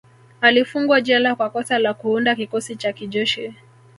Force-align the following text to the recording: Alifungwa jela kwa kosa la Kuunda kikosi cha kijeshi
Alifungwa 0.41 1.01
jela 1.01 1.35
kwa 1.35 1.49
kosa 1.49 1.79
la 1.79 1.93
Kuunda 1.93 2.35
kikosi 2.35 2.75
cha 2.75 2.93
kijeshi 2.93 3.55